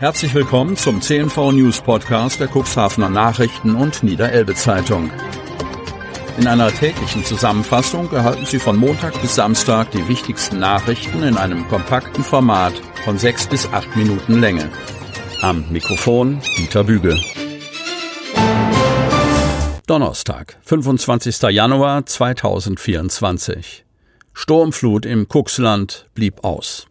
Herzlich 0.00 0.32
willkommen 0.32 0.78
zum 0.78 1.02
CNV 1.02 1.52
News 1.52 1.82
Podcast 1.82 2.40
der 2.40 2.48
Cuxhavener 2.48 3.10
Nachrichten 3.10 3.74
und 3.74 4.02
Niederelbe 4.02 4.54
Zeitung. 4.54 5.10
In 6.38 6.46
einer 6.46 6.72
täglichen 6.72 7.22
Zusammenfassung 7.22 8.10
erhalten 8.10 8.46
Sie 8.46 8.58
von 8.58 8.78
Montag 8.78 9.20
bis 9.20 9.34
Samstag 9.34 9.90
die 9.90 10.08
wichtigsten 10.08 10.58
Nachrichten 10.58 11.22
in 11.22 11.36
einem 11.36 11.68
kompakten 11.68 12.24
Format 12.24 12.72
von 13.04 13.18
sechs 13.18 13.46
bis 13.46 13.66
acht 13.74 13.94
Minuten 13.94 14.40
Länge. 14.40 14.70
Am 15.42 15.70
Mikrofon 15.70 16.40
Dieter 16.56 16.84
Bügel. 16.84 17.20
Donnerstag, 19.86 20.56
25. 20.62 21.42
Januar 21.50 22.06
2024. 22.06 23.84
Sturmflut 24.32 25.04
im 25.04 25.28
Cuxland 25.28 26.08
blieb 26.14 26.42
aus. 26.42 26.86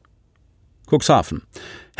Cuxhaven. 0.87 1.41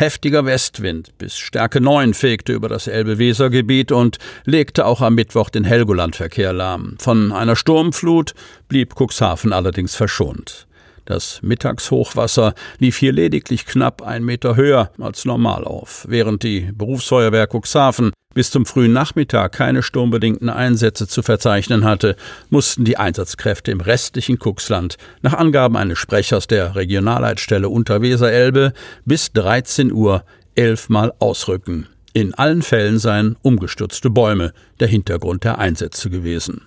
Heftiger 0.00 0.46
Westwind 0.46 1.18
bis 1.18 1.36
Stärke 1.36 1.78
9 1.78 2.14
fegte 2.14 2.54
über 2.54 2.70
das 2.70 2.86
Elbe-Weser-Gebiet 2.86 3.92
und 3.92 4.16
legte 4.46 4.86
auch 4.86 5.02
am 5.02 5.14
Mittwoch 5.14 5.50
den 5.50 5.64
Helgolandverkehr 5.64 6.54
lahm. 6.54 6.96
Von 6.98 7.32
einer 7.32 7.54
Sturmflut 7.54 8.32
blieb 8.66 8.94
Cuxhaven 8.98 9.52
allerdings 9.52 9.94
verschont. 9.94 10.66
Das 11.10 11.40
Mittagshochwasser 11.42 12.54
lief 12.78 12.96
hier 12.96 13.10
lediglich 13.10 13.66
knapp 13.66 14.00
ein 14.00 14.22
Meter 14.22 14.54
höher 14.54 14.92
als 15.00 15.24
normal 15.24 15.64
auf, 15.64 16.06
während 16.08 16.44
die 16.44 16.70
Berufsfeuerwehr 16.72 17.48
Cuxhaven 17.52 18.12
bis 18.32 18.52
zum 18.52 18.64
frühen 18.64 18.92
Nachmittag 18.92 19.50
keine 19.50 19.82
sturmbedingten 19.82 20.48
Einsätze 20.48 21.08
zu 21.08 21.24
verzeichnen 21.24 21.84
hatte, 21.84 22.14
mussten 22.48 22.84
die 22.84 22.96
Einsatzkräfte 22.96 23.72
im 23.72 23.80
restlichen 23.80 24.38
Cuxland 24.38 24.98
nach 25.20 25.34
Angaben 25.34 25.76
eines 25.76 25.98
Sprechers 25.98 26.46
der 26.46 26.76
Regionalleitstelle 26.76 27.68
Unterweser-Elbe 27.68 28.72
bis 29.04 29.32
13 29.32 29.90
Uhr 29.90 30.22
elfmal 30.54 31.12
ausrücken. 31.18 31.88
In 32.12 32.34
allen 32.34 32.62
Fällen 32.62 33.00
seien 33.00 33.34
umgestürzte 33.42 34.10
Bäume 34.10 34.52
der 34.78 34.86
Hintergrund 34.86 35.42
der 35.42 35.58
Einsätze 35.58 36.08
gewesen. 36.08 36.62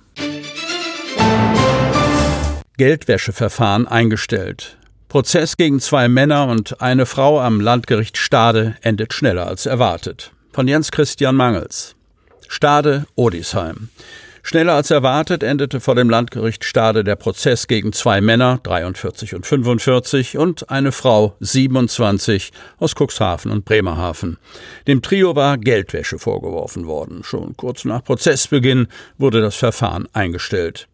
Geldwäscheverfahren 2.77 3.88
eingestellt. 3.88 4.77
Prozess 5.07 5.57
gegen 5.57 5.79
zwei 5.79 6.07
Männer 6.07 6.47
und 6.47 6.81
eine 6.81 7.05
Frau 7.05 7.39
am 7.39 7.61
Landgericht 7.61 8.17
Stade 8.17 8.75
endet 8.81 9.13
schneller 9.13 9.47
als 9.47 9.65
erwartet 9.65 10.31
von 10.53 10.67
Jens 10.67 10.91
Christian 10.91 11.35
Mangels. 11.35 11.95
Stade 12.47 13.07
Odisheim. 13.15 13.89
Schneller 14.43 14.73
als 14.73 14.91
erwartet 14.91 15.41
endete 15.41 15.80
vor 15.80 15.95
dem 15.95 16.09
Landgericht 16.09 16.63
Stade 16.63 17.03
der 17.03 17.15
Prozess 17.15 17.67
gegen 17.67 17.91
zwei 17.91 18.21
Männer, 18.21 18.59
43 18.61 19.33
und 19.33 19.47
45, 19.47 20.37
und 20.37 20.69
eine 20.69 20.91
Frau, 20.91 21.35
27, 21.39 22.52
aus 22.77 22.93
Cuxhaven 22.93 23.52
und 23.52 23.65
Bremerhaven. 23.65 24.37
Dem 24.85 25.02
Trio 25.02 25.35
war 25.35 25.58
Geldwäsche 25.58 26.19
vorgeworfen 26.19 26.85
worden. 26.85 27.23
Schon 27.23 27.58
kurz 27.58 27.83
nach 27.85 28.03
Prozessbeginn 28.03 28.87
wurde 29.17 29.41
das 29.41 29.55
Verfahren 29.55 30.08
eingestellt. 30.13 30.87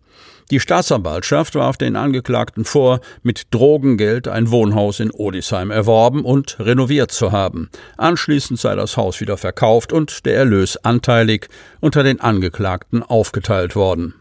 Die 0.51 0.59
Staatsanwaltschaft 0.59 1.53
warf 1.53 1.77
den 1.77 1.95
Angeklagten 1.95 2.65
vor, 2.65 3.01
mit 3.21 3.47
Drogengeld 3.51 4.27
ein 4.27 4.49
Wohnhaus 4.49 4.99
in 4.99 5.11
Odisheim 5.11 5.69
erworben 5.69 6.25
und 6.25 6.57
renoviert 6.59 7.11
zu 7.11 7.31
haben. 7.31 7.69
Anschließend 7.97 8.59
sei 8.59 8.75
das 8.75 8.97
Haus 8.97 9.21
wieder 9.21 9.37
verkauft 9.37 9.93
und 9.93 10.25
der 10.25 10.35
Erlös 10.35 10.77
anteilig 10.77 11.49
unter 11.81 12.01
den 12.01 12.19
Angeklagten 12.19 13.03
aufgeteilt 13.03 13.75
worden. 13.75 14.15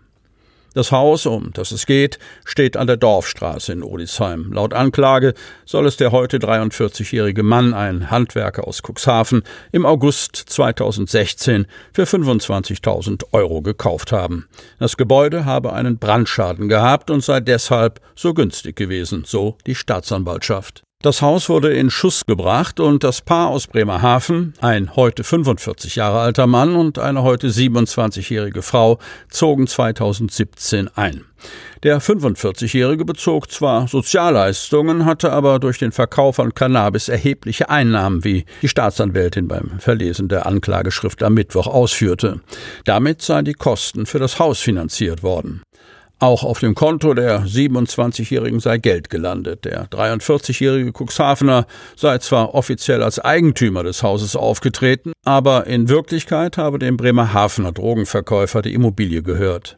Das 0.74 0.92
Haus, 0.92 1.26
um 1.26 1.50
das 1.54 1.72
es 1.72 1.86
geht, 1.86 2.18
steht 2.44 2.76
an 2.76 2.86
der 2.86 2.96
Dorfstraße 2.96 3.72
in 3.72 3.82
Odisheim. 3.82 4.52
Laut 4.52 4.74
Anklage 4.74 5.34
soll 5.64 5.86
es 5.86 5.96
der 5.96 6.12
heute 6.12 6.38
43-jährige 6.38 7.42
Mann, 7.42 7.74
ein 7.74 8.10
Handwerker 8.10 8.68
aus 8.68 8.82
Cuxhaven, 8.82 9.42
im 9.72 9.86
August 9.86 10.36
2016 10.36 11.66
für 11.92 12.04
25.000 12.04 13.24
Euro 13.32 13.62
gekauft 13.62 14.12
haben. 14.12 14.48
Das 14.78 14.96
Gebäude 14.96 15.44
habe 15.44 15.72
einen 15.72 15.98
Brandschaden 15.98 16.68
gehabt 16.68 17.10
und 17.10 17.24
sei 17.24 17.40
deshalb 17.40 18.00
so 18.14 18.34
günstig 18.34 18.76
gewesen, 18.76 19.24
so 19.26 19.56
die 19.66 19.74
Staatsanwaltschaft. 19.74 20.82
Das 21.00 21.22
Haus 21.22 21.48
wurde 21.48 21.72
in 21.74 21.90
Schuss 21.90 22.26
gebracht 22.26 22.80
und 22.80 23.04
das 23.04 23.20
Paar 23.20 23.50
aus 23.50 23.68
Bremerhaven, 23.68 24.54
ein 24.60 24.96
heute 24.96 25.22
45 25.22 25.94
Jahre 25.94 26.18
alter 26.18 26.48
Mann 26.48 26.74
und 26.74 26.98
eine 26.98 27.22
heute 27.22 27.50
27-jährige 27.50 28.62
Frau, 28.62 28.98
zogen 29.30 29.68
2017 29.68 30.88
ein. 30.96 31.24
Der 31.84 32.02
45-Jährige 32.02 33.04
bezog 33.04 33.48
zwar 33.48 33.86
Sozialleistungen, 33.86 35.04
hatte 35.04 35.30
aber 35.30 35.60
durch 35.60 35.78
den 35.78 35.92
Verkauf 35.92 36.34
von 36.34 36.52
Cannabis 36.52 37.08
erhebliche 37.08 37.70
Einnahmen, 37.70 38.24
wie 38.24 38.44
die 38.62 38.68
Staatsanwältin 38.68 39.46
beim 39.46 39.78
Verlesen 39.78 40.26
der 40.26 40.46
Anklageschrift 40.46 41.22
am 41.22 41.34
Mittwoch 41.34 41.68
ausführte. 41.68 42.40
Damit 42.84 43.22
seien 43.22 43.44
die 43.44 43.54
Kosten 43.54 44.04
für 44.04 44.18
das 44.18 44.40
Haus 44.40 44.58
finanziert 44.58 45.22
worden. 45.22 45.62
Auch 46.20 46.42
auf 46.42 46.58
dem 46.58 46.74
Konto 46.74 47.14
der 47.14 47.44
27-Jährigen 47.44 48.58
sei 48.58 48.78
Geld 48.78 49.08
gelandet. 49.08 49.64
Der 49.64 49.88
43-jährige 49.88 50.92
Cuxhavener 50.92 51.66
sei 51.94 52.18
zwar 52.18 52.54
offiziell 52.54 53.04
als 53.04 53.20
Eigentümer 53.20 53.84
des 53.84 54.02
Hauses 54.02 54.34
aufgetreten, 54.34 55.12
aber 55.24 55.68
in 55.68 55.88
Wirklichkeit 55.88 56.58
habe 56.58 56.80
dem 56.80 56.96
Bremerhavener 56.96 57.70
Drogenverkäufer 57.70 58.62
die 58.62 58.74
Immobilie 58.74 59.22
gehört. 59.22 59.77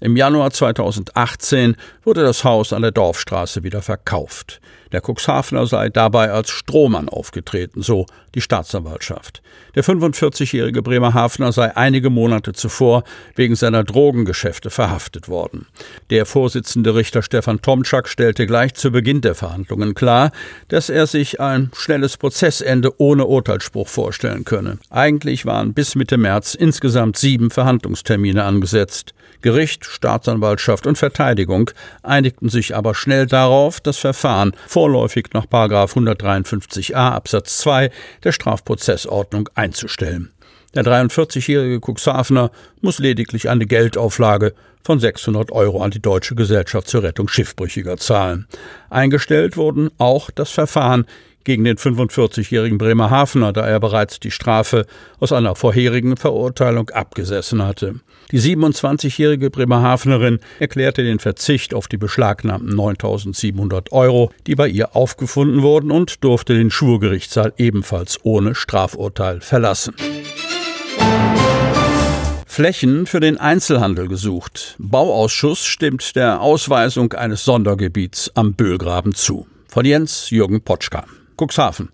Im 0.00 0.16
Januar 0.16 0.50
2018 0.50 1.76
wurde 2.04 2.22
das 2.22 2.42
Haus 2.42 2.72
an 2.72 2.82
der 2.82 2.90
Dorfstraße 2.90 3.62
wieder 3.62 3.82
verkauft. 3.82 4.60
Der 4.92 5.02
Cuxhavener 5.02 5.66
sei 5.66 5.88
dabei 5.88 6.32
als 6.32 6.50
Strohmann 6.50 7.08
aufgetreten, 7.08 7.82
so 7.82 8.06
die 8.34 8.40
Staatsanwaltschaft. 8.40 9.42
Der 9.74 9.84
45-jährige 9.84 10.82
Bremerhavener 10.82 11.52
sei 11.52 11.76
einige 11.76 12.10
Monate 12.10 12.52
zuvor 12.52 13.04
wegen 13.36 13.54
seiner 13.54 13.84
Drogengeschäfte 13.84 14.70
verhaftet 14.70 15.28
worden. 15.28 15.66
Der 16.10 16.26
Vorsitzende 16.26 16.94
Richter 16.94 17.22
Stefan 17.22 17.62
Tomczak 17.62 18.08
stellte 18.08 18.46
gleich 18.46 18.74
zu 18.74 18.90
Beginn 18.90 19.20
der 19.20 19.34
Verhandlungen 19.34 19.94
klar, 19.94 20.32
dass 20.68 20.88
er 20.88 21.06
sich 21.06 21.40
ein 21.40 21.70
schnelles 21.74 22.16
Prozessende 22.16 23.00
ohne 23.00 23.26
Urteilsspruch 23.26 23.86
vorstellen 23.86 24.44
könne. 24.44 24.78
Eigentlich 24.90 25.46
waren 25.46 25.72
bis 25.72 25.94
Mitte 25.94 26.16
März 26.16 26.54
insgesamt 26.54 27.16
sieben 27.16 27.50
Verhandlungstermine 27.50 28.42
angesetzt. 28.42 29.14
Gericht, 29.42 29.86
Staatsanwaltschaft 29.90 30.86
und 30.86 30.96
Verteidigung 30.96 31.70
einigten 32.02 32.48
sich 32.48 32.76
aber 32.76 32.94
schnell 32.94 33.26
darauf, 33.26 33.80
das 33.80 33.98
Verfahren 33.98 34.52
vorläufig 34.66 35.28
nach 35.34 35.46
153a 35.46 36.94
Absatz 36.94 37.58
2 37.58 37.90
der 38.24 38.32
Strafprozessordnung 38.32 39.48
einzustellen. 39.54 40.32
Der 40.74 40.84
43-jährige 40.84 41.80
Cuxhavener 41.80 42.52
muss 42.80 43.00
lediglich 43.00 43.48
eine 43.48 43.66
Geldauflage 43.66 44.54
von 44.82 45.00
600 45.00 45.50
Euro 45.50 45.82
an 45.82 45.90
die 45.90 46.00
Deutsche 46.00 46.34
Gesellschaft 46.36 46.88
zur 46.88 47.02
Rettung 47.02 47.28
Schiffbrüchiger 47.28 47.96
zahlen. 47.96 48.46
Eingestellt 48.88 49.56
wurden 49.56 49.90
auch 49.98 50.30
das 50.30 50.50
Verfahren 50.50 51.06
gegen 51.44 51.64
den 51.64 51.76
45-jährigen 51.76 52.78
Bremerhavener, 52.78 53.52
da 53.52 53.66
er 53.66 53.80
bereits 53.80 54.20
die 54.20 54.30
Strafe 54.30 54.86
aus 55.18 55.32
einer 55.32 55.54
vorherigen 55.54 56.16
Verurteilung 56.16 56.90
abgesessen 56.90 57.64
hatte. 57.64 57.96
Die 58.30 58.40
27-jährige 58.40 59.50
Bremerhavenerin 59.50 60.38
erklärte 60.58 61.02
den 61.02 61.18
Verzicht 61.18 61.74
auf 61.74 61.88
die 61.88 61.96
beschlagnahmten 61.96 62.76
9700 62.76 63.90
Euro, 63.92 64.30
die 64.46 64.54
bei 64.54 64.68
ihr 64.68 64.94
aufgefunden 64.94 65.62
wurden, 65.62 65.90
und 65.90 66.22
durfte 66.22 66.54
den 66.54 66.70
Schwurgerichtssaal 66.70 67.52
ebenfalls 67.56 68.18
ohne 68.22 68.54
Strafurteil 68.54 69.40
verlassen. 69.40 69.94
Flächen 72.46 73.06
für 73.06 73.20
den 73.20 73.38
Einzelhandel 73.38 74.06
gesucht. 74.06 74.74
Bauausschuss 74.78 75.64
stimmt 75.64 76.14
der 76.14 76.40
Ausweisung 76.40 77.12
eines 77.14 77.44
Sondergebiets 77.44 78.32
am 78.34 78.54
Böhlgraben 78.54 79.14
zu. 79.14 79.46
Von 79.68 79.86
Jens 79.86 80.30
Jürgen 80.30 80.60
Potschka. 80.60 81.04
Cuxhaven. 81.40 81.88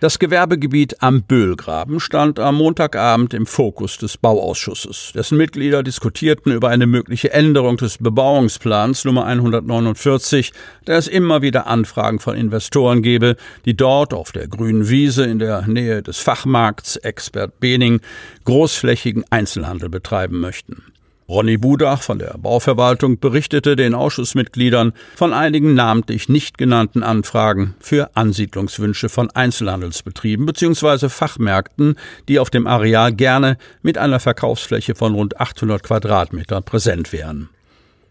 Das 0.00 0.20
Gewerbegebiet 0.20 1.02
am 1.02 1.22
Böhlgraben 1.22 1.98
stand 1.98 2.38
am 2.38 2.54
Montagabend 2.54 3.34
im 3.34 3.46
Fokus 3.46 3.98
des 3.98 4.16
Bauausschusses. 4.16 5.10
Dessen 5.12 5.36
Mitglieder 5.36 5.82
diskutierten 5.82 6.52
über 6.52 6.68
eine 6.68 6.86
mögliche 6.86 7.32
Änderung 7.32 7.78
des 7.78 7.98
Bebauungsplans 7.98 9.04
Nummer 9.04 9.24
149, 9.24 10.52
da 10.84 10.92
es 10.94 11.08
immer 11.08 11.42
wieder 11.42 11.66
Anfragen 11.66 12.20
von 12.20 12.36
Investoren 12.36 13.02
gebe, 13.02 13.34
die 13.64 13.76
dort 13.76 14.14
auf 14.14 14.30
der 14.30 14.46
grünen 14.46 14.88
Wiese 14.88 15.24
in 15.24 15.40
der 15.40 15.66
Nähe 15.66 16.00
des 16.00 16.18
Fachmarkts 16.18 16.94
Expert 16.96 17.58
Bening 17.58 18.00
großflächigen 18.44 19.24
Einzelhandel 19.30 19.88
betreiben 19.88 20.38
möchten. 20.38 20.84
Ronny 21.30 21.58
Budach 21.58 22.00
von 22.00 22.18
der 22.18 22.38
Bauverwaltung 22.38 23.20
berichtete 23.20 23.76
den 23.76 23.94
Ausschussmitgliedern 23.94 24.94
von 25.14 25.34
einigen 25.34 25.74
namentlich 25.74 26.30
nicht 26.30 26.56
genannten 26.56 27.02
Anfragen 27.02 27.74
für 27.80 28.16
Ansiedlungswünsche 28.16 29.10
von 29.10 29.30
Einzelhandelsbetrieben 29.30 30.46
bzw. 30.46 31.10
Fachmärkten, 31.10 31.96
die 32.28 32.38
auf 32.38 32.48
dem 32.48 32.66
Areal 32.66 33.12
gerne 33.12 33.58
mit 33.82 33.98
einer 33.98 34.20
Verkaufsfläche 34.20 34.94
von 34.94 35.14
rund 35.14 35.38
800 35.38 35.82
Quadratmetern 35.82 36.62
präsent 36.64 37.12
wären. 37.12 37.50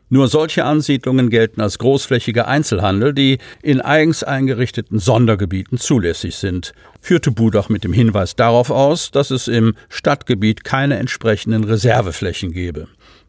Nur 0.10 0.28
solche 0.28 0.64
Ansiedlungen 0.64 1.30
gelten 1.32 1.60
als 1.60 1.80
großflächiger 1.80 2.48
Einzelhandel, 2.48 3.14
die 3.14 3.40
in 3.62 3.82
eigens 3.82 4.24
eingerichteten 4.24 5.00
Sondergebieten 5.00 5.80
zulässig 5.80 6.36
sind, 6.38 6.74
führte 7.02 7.32
Budach 7.32 7.68
mit 7.68 7.84
dem 7.84 7.94
Hinweis 7.94 8.36
darauf 8.36 8.70
aus, 8.70 9.12
dass 9.12 9.32
es 9.32 9.48
im 9.50 9.74
Stadtgebiet 9.90 10.64
keine 10.64 10.98
entsprechenden 10.98 11.66
Reserveflächen 11.66 12.54
gebe. 12.54 12.88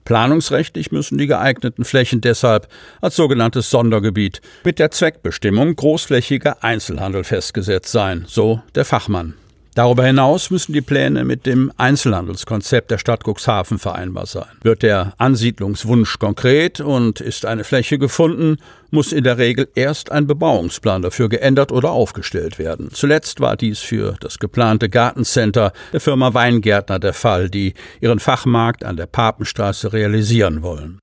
Planungsrechtlich 0.09 0.91
müssen 0.91 1.19
die 1.19 1.27
geeigneten 1.27 1.85
Flächen 1.85 2.23
deshalb 2.23 2.67
als 3.03 3.15
sogenanntes 3.15 3.69
Sondergebiet 3.69 4.41
mit 4.65 4.79
der 4.79 4.91
Zweckbestimmung 4.91 5.77
großflächiger 5.77 6.65
Einzelhandel 6.65 7.25
festgesetzt 7.25 7.93
sein, 7.93 8.25
so 8.27 8.63
der 8.75 8.87
Fachmann. 8.87 9.35
Darüber 9.79 10.05
hinaus 10.05 10.51
müssen 10.51 10.73
die 10.73 10.81
Pläne 10.81 11.25
mit 11.25 11.47
dem 11.47 11.71
Einzelhandelskonzept 11.77 12.91
der 12.91 12.99
Stadt 12.99 13.23
Cuxhaven 13.25 13.79
vereinbar 13.79 14.27
sein. 14.27 14.49
Wird 14.63 14.83
der 14.83 15.13
Ansiedlungswunsch 15.19 16.19
konkret 16.19 16.81
und 16.81 17.21
ist 17.21 17.47
eine 17.47 17.63
Fläche 17.63 17.97
gefunden, 17.97 18.57
muss 18.91 19.13
in 19.13 19.23
der 19.23 19.39
Regel 19.39 19.69
erst 19.77 20.11
ein 20.11 20.27
Bebauungsplan 20.27 21.03
dafür 21.03 21.29
geändert 21.29 21.71
oder 21.71 21.93
aufgestellt 21.93 22.59
werden. 22.59 22.89
Zuletzt 22.93 23.39
war 23.39 23.57
dies 23.57 23.79
für 23.79 24.17
das 24.19 24.41
geplante 24.41 24.89
Gartencenter 24.89 25.73
der 25.93 26.01
Firma 26.01 26.35
Weingärtner 26.35 26.99
der 26.99 27.15
Fall, 27.15 27.49
die 27.49 27.75
ihren 28.01 28.19
Fachmarkt 28.19 28.83
an 28.83 28.97
der 28.97 29.07
Papenstraße 29.07 29.93
realisieren 29.93 30.65
wollen. 30.65 30.99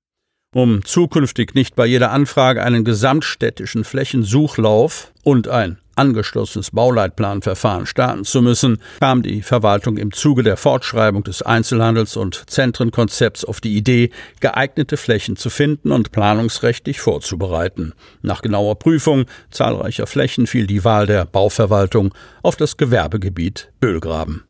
Um 0.53 0.83
zukünftig 0.83 1.53
nicht 1.55 1.77
bei 1.77 1.85
jeder 1.85 2.11
Anfrage 2.11 2.61
einen 2.61 2.83
gesamtstädtischen 2.83 3.85
Flächensuchlauf 3.85 5.13
und 5.23 5.47
ein 5.47 5.77
angeschlossenes 5.95 6.71
Bauleitplanverfahren 6.71 7.85
starten 7.85 8.23
zu 8.23 8.41
müssen, 8.41 8.79
kam 8.99 9.21
die 9.21 9.41
Verwaltung 9.41 9.97
im 9.97 10.11
Zuge 10.11 10.43
der 10.43 10.57
Fortschreibung 10.57 11.23
des 11.23 11.45
Einzelhandels- 11.45 12.17
und 12.17 12.49
Zentrenkonzepts 12.49 13.45
auf 13.45 13.61
die 13.61 13.75
Idee, 13.75 14.11
geeignete 14.39 14.97
Flächen 14.97 15.35
zu 15.35 15.49
finden 15.49 15.91
und 15.91 16.11
planungsrechtlich 16.11 16.99
vorzubereiten. 16.99 17.93
Nach 18.21 18.41
genauer 18.41 18.79
Prüfung 18.79 19.25
zahlreicher 19.51 20.07
Flächen 20.07 20.47
fiel 20.47 20.67
die 20.67 20.83
Wahl 20.83 21.07
der 21.07 21.25
Bauverwaltung 21.25 22.13
auf 22.43 22.55
das 22.55 22.77
Gewerbegebiet 22.77 23.71
Böhlgraben. 23.79 24.43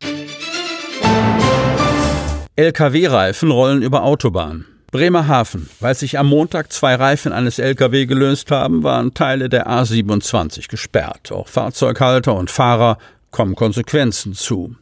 Lkw-Reifen 2.56 3.50
rollen 3.50 3.82
über 3.82 4.02
Autobahn. 4.02 4.64
Bremerhaven. 4.96 5.68
Weil 5.78 5.94
sich 5.94 6.18
am 6.18 6.26
Montag 6.26 6.72
zwei 6.72 6.94
Reifen 6.94 7.30
eines 7.34 7.58
Lkw 7.58 8.06
gelöst 8.06 8.50
haben, 8.50 8.82
waren 8.82 9.12
Teile 9.12 9.50
der 9.50 9.68
A27 9.68 10.70
gesperrt. 10.70 11.30
Auch 11.32 11.48
Fahrzeughalter 11.48 12.34
und 12.34 12.50
Fahrer 12.50 12.96
kommen 13.30 13.56
Konsequenzen 13.56 14.32
zu. 14.32 14.74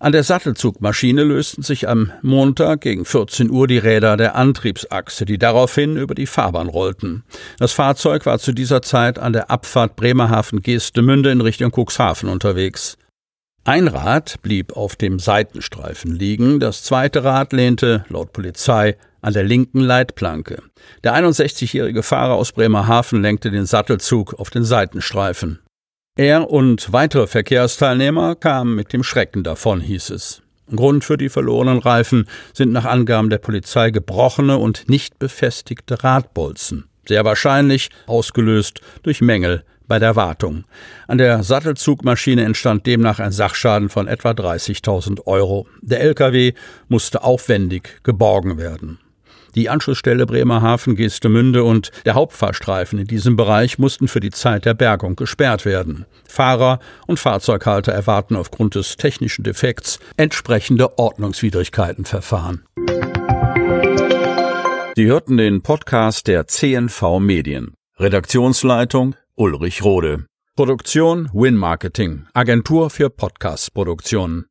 An 0.00 0.12
der 0.12 0.22
Sattelzugmaschine 0.22 1.24
lösten 1.24 1.62
sich 1.62 1.88
am 1.88 2.12
Montag 2.20 2.82
gegen 2.82 3.06
14 3.06 3.48
Uhr 3.48 3.66
die 3.66 3.78
Räder 3.78 4.18
der 4.18 4.34
Antriebsachse, 4.34 5.24
die 5.24 5.38
daraufhin 5.38 5.96
über 5.96 6.14
die 6.14 6.26
Fahrbahn 6.26 6.68
rollten. 6.68 7.24
Das 7.58 7.72
Fahrzeug 7.72 8.26
war 8.26 8.38
zu 8.38 8.52
dieser 8.52 8.82
Zeit 8.82 9.18
an 9.18 9.32
der 9.32 9.50
Abfahrt 9.50 9.96
Bremerhaven-Geestemünde 9.96 11.30
in 11.30 11.40
Richtung 11.40 11.72
Cuxhaven 11.74 12.28
unterwegs. 12.28 12.98
Ein 13.66 13.88
Rad 13.88 14.42
blieb 14.42 14.76
auf 14.76 14.94
dem 14.94 15.18
Seitenstreifen 15.18 16.14
liegen, 16.14 16.60
das 16.60 16.82
zweite 16.82 17.24
Rad 17.24 17.54
lehnte, 17.54 18.04
laut 18.10 18.34
Polizei, 18.34 18.98
an 19.22 19.32
der 19.32 19.42
linken 19.42 19.80
Leitplanke. 19.80 20.62
Der 21.02 21.14
61-jährige 21.14 22.02
Fahrer 22.02 22.34
aus 22.34 22.52
Bremerhaven 22.52 23.22
lenkte 23.22 23.50
den 23.50 23.64
Sattelzug 23.64 24.34
auf 24.34 24.50
den 24.50 24.64
Seitenstreifen. 24.64 25.60
Er 26.14 26.50
und 26.50 26.92
weitere 26.92 27.26
Verkehrsteilnehmer 27.26 28.34
kamen 28.34 28.74
mit 28.74 28.92
dem 28.92 29.02
Schrecken 29.02 29.42
davon, 29.42 29.80
hieß 29.80 30.10
es. 30.10 30.42
Grund 30.68 31.02
für 31.02 31.16
die 31.16 31.30
verlorenen 31.30 31.78
Reifen 31.78 32.28
sind 32.52 32.70
nach 32.70 32.84
Angaben 32.84 33.30
der 33.30 33.38
Polizei 33.38 33.90
gebrochene 33.90 34.58
und 34.58 34.90
nicht 34.90 35.18
befestigte 35.18 36.04
Radbolzen, 36.04 36.84
sehr 37.08 37.24
wahrscheinlich 37.24 37.88
ausgelöst 38.06 38.82
durch 39.02 39.22
Mängel 39.22 39.64
bei 39.86 39.98
der 39.98 40.16
Wartung. 40.16 40.64
An 41.06 41.18
der 41.18 41.42
Sattelzugmaschine 41.42 42.44
entstand 42.44 42.86
demnach 42.86 43.20
ein 43.20 43.32
Sachschaden 43.32 43.88
von 43.88 44.08
etwa 44.08 44.30
30.000 44.30 45.26
Euro. 45.26 45.66
Der 45.82 46.00
LKW 46.00 46.52
musste 46.88 47.22
aufwendig 47.22 48.00
geborgen 48.02 48.58
werden. 48.58 48.98
Die 49.54 49.70
Anschlussstelle 49.70 50.26
Bremerhaven, 50.26 50.96
Geestemünde 50.96 51.62
und 51.62 51.92
der 52.04 52.14
Hauptfahrstreifen 52.14 52.98
in 52.98 53.06
diesem 53.06 53.36
Bereich 53.36 53.78
mussten 53.78 54.08
für 54.08 54.18
die 54.18 54.30
Zeit 54.30 54.64
der 54.64 54.74
Bergung 54.74 55.14
gesperrt 55.14 55.64
werden. 55.64 56.06
Fahrer 56.26 56.80
und 57.06 57.20
Fahrzeughalter 57.20 57.92
erwarten 57.92 58.34
aufgrund 58.34 58.74
des 58.74 58.96
technischen 58.96 59.44
Defekts 59.44 60.00
entsprechende 60.16 60.98
Ordnungswidrigkeitenverfahren. 60.98 62.64
Sie 64.96 65.06
hörten 65.06 65.36
den 65.36 65.62
Podcast 65.62 66.26
der 66.26 66.46
CNV 66.48 67.20
Medien. 67.20 67.74
Redaktionsleitung 67.98 69.14
Ulrich 69.36 69.82
Rode. 69.82 70.26
Produktion 70.54 71.28
Win 71.32 71.56
Marketing, 71.56 72.28
Agentur 72.34 72.88
für 72.88 73.10
Podcast-Produktionen. 73.10 74.42